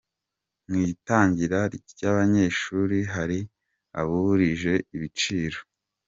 Mu 0.69 0.77
itangira 0.93 1.59
ry’abanyeshuri 1.89 2.97
hari 3.13 3.39
aburije 3.99 4.73
ibiciro 4.95 5.59